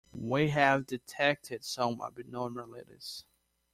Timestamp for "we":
0.17-0.49